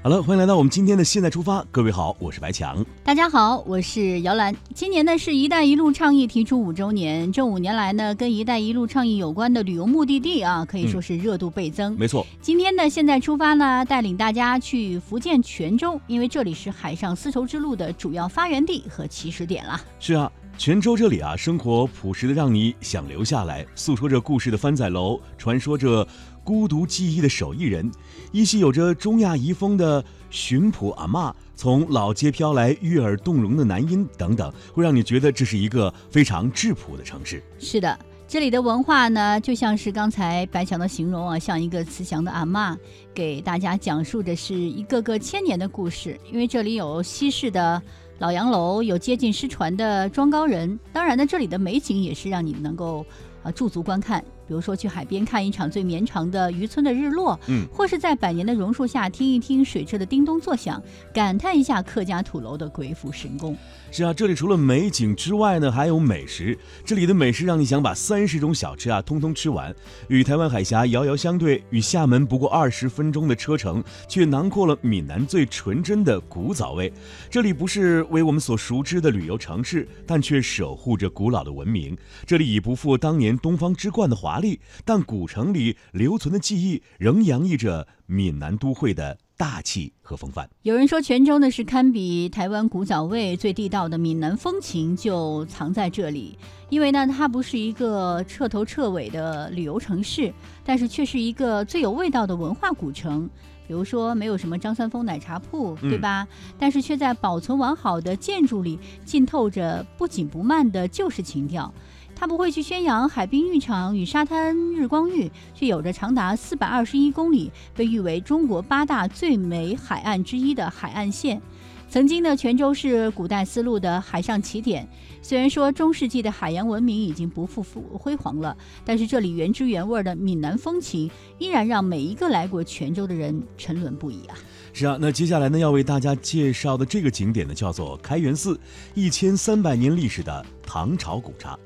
[0.00, 1.66] 好了，欢迎来到我们今天的现在出发。
[1.72, 2.86] 各位好，我是白强。
[3.02, 4.54] 大家好，我是姚兰。
[4.72, 11.96] 今年呢是一带一路倡议提出五周年，这五年来呢，跟一带一路倡议有关的旅游目的地啊，可以说是热度倍增。
[11.98, 19.80] 没错，今天呢，现在出发呢，带领大家去福建泉州，因为这里是海上丝绸之路的主要发源地和起始点啦。
[19.98, 26.06] 是啊，泉州这里啊，生活朴实的让你想留下来，诉说着故事的番仔楼，传说着。
[26.48, 27.92] 孤独记忆的手艺人，
[28.32, 37.42] 依稀有着中亚遗风的巡捕阿嬷，从老街飘来悦耳动容的男音等等，会让你觉得这是一个非常质朴的城市。
[37.58, 42.74] 是的，这里的文化呢，就像是刚才白强的形容啊，像一个慈祥的阿嬷，
[43.12, 46.18] 给大家讲述的是一个个千年的故事。
[46.32, 47.82] 因为这里有西式的
[48.20, 53.04] 老洋楼，有接近失传的庄高人，当然呢，这里的美景也是让你能够
[53.42, 54.24] 啊驻足观看。
[54.48, 63.54] 比如说去海边看一场最绵长的渔村的日落，嗯，或是在百年的榕树下听一听水车的叮咚作响，感叹一下客家土楼的鬼斧神工。
[63.90, 66.58] 是啊，这里除了美景之外呢，还有美食。
[66.84, 69.74] 这里的美食让你想把三十种小吃啊通通吃完。
[70.08, 76.90] 与台湾海峡遥遥相对，与厦门不过二十分钟的车程，却囊括了闽南最纯真的古早味。
[77.30, 81.96] 这里不是为我们所熟知的旅游城市，但却守护着古老的文明。
[82.26, 89.18] 这里已不复当年东方之冠的华丽，但古城里留存的记忆仍洋溢着闽南都会的。
[89.38, 90.50] 大气和风范。
[90.62, 96.36] 有人说泉州呢是堪比台湾古早味，最地道的闽南风情就藏在这里。
[96.70, 103.30] 因为呢，它不是一个彻头彻尾的旅游城市，但是却是一个最有味道的文化古城。
[103.68, 106.26] 比如说，没有什么张三丰奶茶铺，对吧？
[106.58, 111.72] 但是却在保存完好的建筑里，浸透着不紧不慢的旧式情调。
[112.18, 121.40] 他不会去宣扬海滨浴场与沙滩日光浴，却有着长达四百二十一公里，被誉为中国八大最美海岸之一的海岸线。
[121.88, 124.86] 曾经的泉州是古代丝路的海上起点，
[125.22, 128.54] 虽然说中世纪的海洋文明已经不复辉煌了，
[128.84, 134.34] 但是这里原汁原味的闽南风情依然让每一个来过泉州的人沉沦不已啊！
[134.74, 138.60] 是啊，那接下来呢要为大家介绍的这个景点呢叫做开元寺，
[138.94, 141.58] 一千三百年历史的唐朝古刹。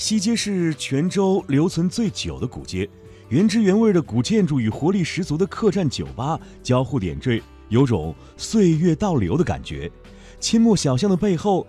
[0.00, 2.88] 西街是泉州留存最久的古街，
[3.28, 9.92] 原汁原味的古建筑与活力十足的客栈酒吧交互点缀，有种岁月倒流的感觉。
[10.40, 11.66] 阡陌小巷的背后，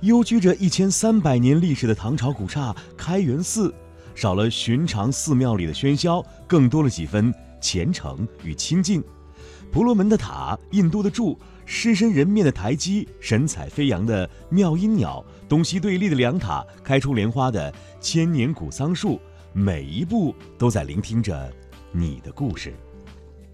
[0.00, 3.72] 悠居着一千三百年历史的唐朝古刹开元寺，
[4.14, 9.04] 少了寻常寺庙里的喧嚣，更多了几分虔诚与清静。
[9.70, 19.20] 婆罗门的塔，印度的柱，狮身人面的台基，神采飞扬的妙音鸟，东西对立的两塔，开出莲花的千年古桑树，
[19.52, 21.52] 每一步都在聆听着
[21.92, 22.72] 你的故事。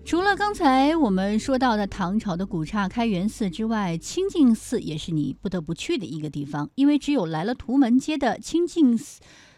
[0.05, 8.97] 除了刚才我们说到的唐朝的古刹开元寺之外，清净寺也是你不得不去的一个地方，因为只有来了图门街的清净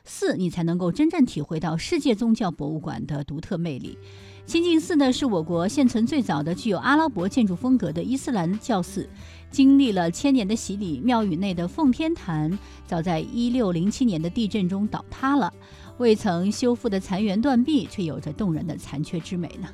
[0.05, 3.99] 寺，你才能够真正体会到世界宗教博物馆的独特魅力。
[4.47, 9.09] 清净寺呢，是我国现存最早的具有阿拉伯建筑风格的伊斯兰教寺，
[9.51, 15.53] 经历了千年的洗礼，庙宇内的奉天坛早在一六零七年的地震中倒塌了，
[15.99, 19.67] 未曾修复的残垣断壁却有着动人的残缺之美呢。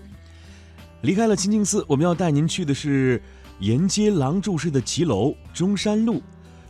[1.03, 3.21] 离开了清净寺，我们要带您去的是
[3.61, 6.23] 沿街廊柱式的骑楼中山路。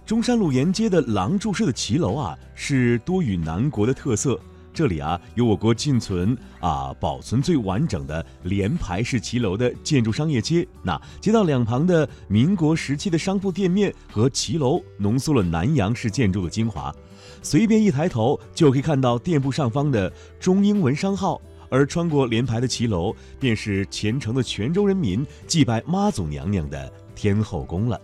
[0.05, 4.41] 中山路沿街的廊柱式的骑楼啊，是多与南国的特色。
[4.73, 10.67] 这里啊，有我国仅存啊保存最完整的连排式骑楼的建筑商业街。
[10.83, 16.95] 那街道两旁的民国时期的商铺店面和骑楼，浓缩了南洋式建筑的精华。
[17.43, 21.41] 随便一抬头，就可以看到店铺上方的中英文商号。
[21.69, 27.99] 而穿过连排的骑楼，便是虔诚的泉州人民祭拜妈祖娘娘的天后宫了。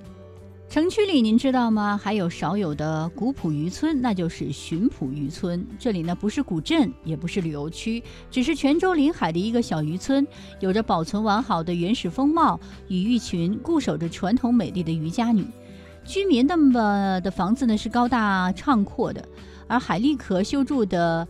[0.69, 1.99] 城区里，您知道吗？
[2.01, 5.67] 还有少有的古朴渔村，那就是浔埔渔村。
[5.79, 10.27] 这里呢，不是古镇，也不是旅游区，只是泉州临海的一个小渔村，
[10.61, 15.47] 有着保存完好的原始风貌，与一群固守着传统美丽的渔家女。
[16.05, 19.27] 居民的么的房子呢是高大畅阔的，
[19.67, 21.27] 而海蛎壳修筑的，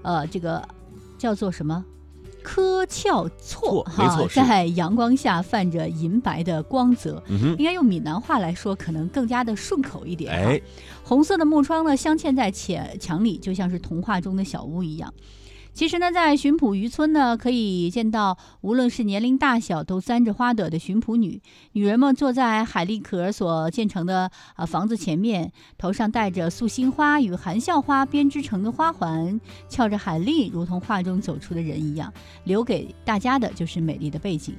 [0.00, 0.66] 呃，这个
[1.18, 1.84] 叫做什么？
[2.50, 7.22] 柯翘错哈，在阳光下泛着银白的光泽，
[7.58, 10.32] 应该用闽南话来说，可能更加的顺口一点。
[10.32, 10.60] 哎，
[11.04, 15.12] 红色的木窗呢，镶嵌在墙墙里，就像是童话中的小屋一样。
[15.78, 21.40] 其实呢，在巡捕渔村呢，可以见到无论是年龄大小都簪着花朵的巡捕女。
[21.70, 34.56] 女人们坐在海蛎壳所建成的呃房子前面，头上戴着素心花与含笑花编织成的花环，翘着海蛎，如同画中走出的人一样，留给大家的就是美丽的背景。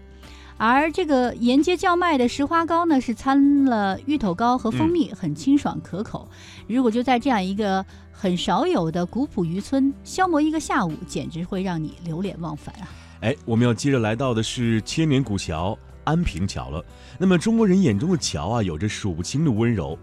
[0.60, 6.30] 而这个沿街叫卖的石花糕呢，是掺了芋头糕和蜂蜜，很清爽可口。
[6.68, 12.90] 如果就在这样一个很少有的古朴渔村消磨一个下午，简直会让你流连忘返啊！
[13.22, 16.84] 哎，我们要接着来到的是千年古桥安平桥了。
[17.18, 19.98] 那么中国人眼中的桥啊，有着数不清的温柔。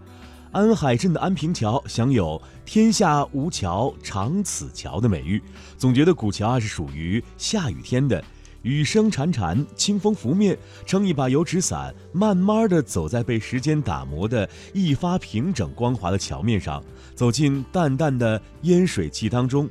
[0.53, 5.39] 安海镇的安平桥享有“天下无桥长此桥”的美誉，
[5.77, 8.23] 总觉得古桥啊是属于下雨天的。
[8.67, 16.83] 雨声潺潺，清风拂面，撑一把油纸伞，慢慢地走在被时间打磨的一发平整光滑的桥面上，
[17.15, 19.69] 走进淡淡的烟水气当中。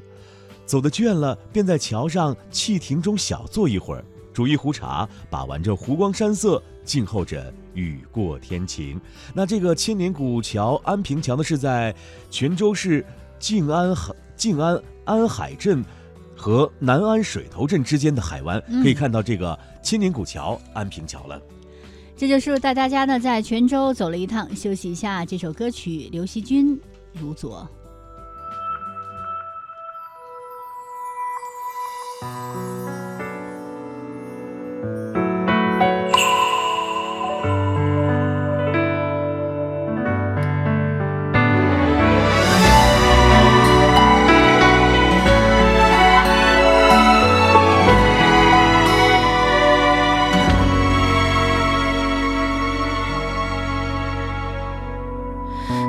[0.65, 4.03] 走得倦了，便在桥上汽亭中小坐一会儿，
[4.33, 8.99] 煮一壶茶，把玩着湖光山色，静候着雨过天晴。
[9.35, 11.95] 那这个千年古桥安平桥呢，是在
[12.31, 13.05] 泉州市
[13.39, 13.95] 静安
[14.35, 15.85] 静安安海镇。
[16.37, 21.41] 和南安水头镇之间的海湾，可以看到这个千年古桥安平桥了。
[22.17, 25.25] 这就是带大家呢在泉州走了一趟，休息一下。
[25.25, 26.77] 这首歌曲刘惜君
[27.13, 27.63] 《如昨》。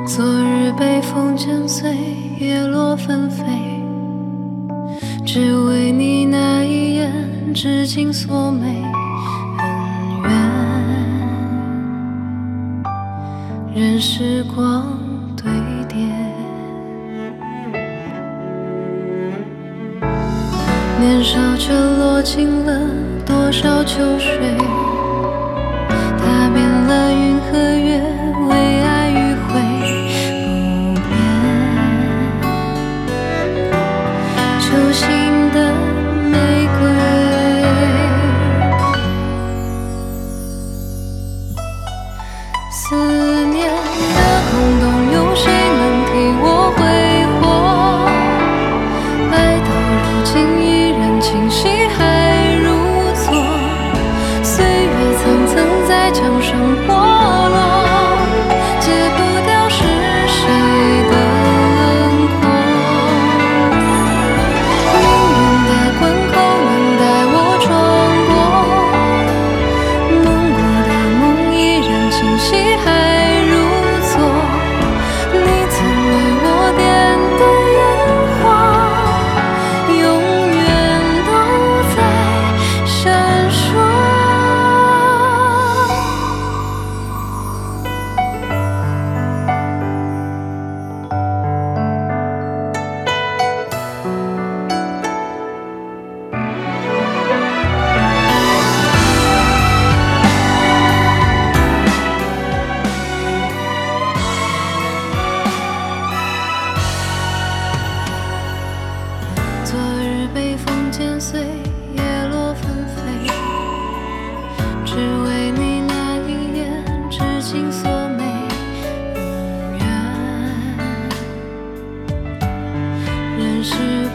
[0.05, 1.95] 昨日被风剪碎，
[2.39, 3.43] 叶落纷飞，
[5.25, 7.11] 只为你那一眼。
[7.53, 8.67] 至今锁眉，
[9.57, 10.29] 恩
[13.73, 14.99] 怨任时光
[15.35, 15.51] 堆
[15.87, 15.97] 叠，
[20.99, 22.79] 年少却落尽了
[23.25, 24.55] 多少秋水。
[42.79, 42.95] 思
[43.45, 44.96] 念的空洞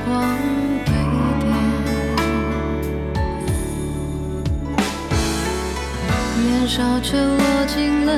[0.04, 0.38] 光
[0.84, 0.94] 堆
[1.40, 1.46] 叠
[6.42, 8.10] 年少却握紧了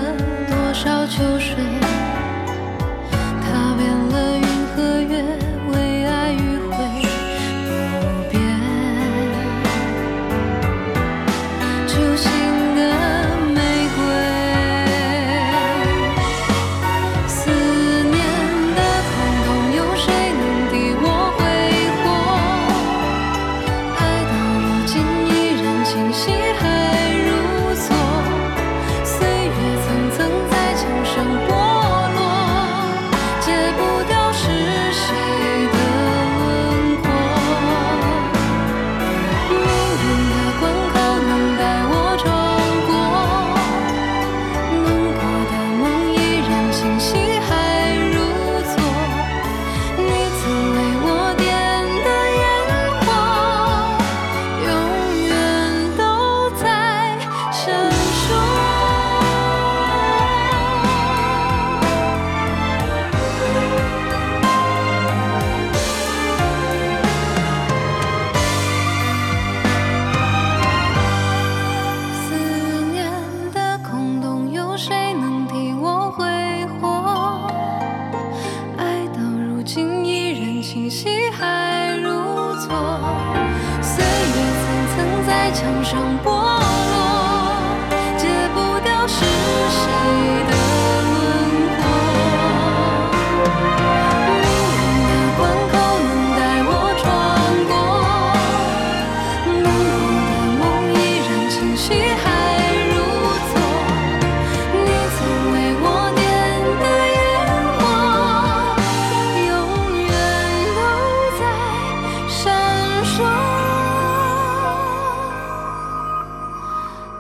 [0.49, 2.04] 多少秋水。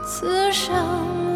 [0.06, 1.33] 此生